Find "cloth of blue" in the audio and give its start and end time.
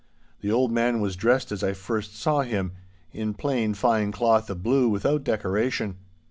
4.11-4.89